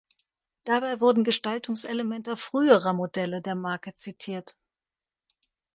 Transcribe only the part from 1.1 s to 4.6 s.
Gestaltungselemente früherer Modelle der Marke zitiert.